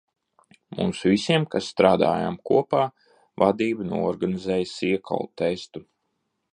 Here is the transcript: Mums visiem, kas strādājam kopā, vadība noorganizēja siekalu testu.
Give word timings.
Mums 0.77 1.01
visiem, 1.09 1.45
kas 1.55 1.67
strādājam 1.73 2.39
kopā, 2.51 2.81
vadība 3.45 3.89
noorganizēja 3.93 4.73
siekalu 4.75 5.33
testu. 5.45 5.89